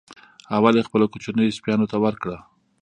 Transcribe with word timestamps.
اول 0.55 0.73
یې 0.79 0.87
خپلو 0.87 1.05
کوچنیو 1.13 1.55
سپیانو 1.57 1.89
ته 1.91 1.97
ورکړه. 2.03 2.37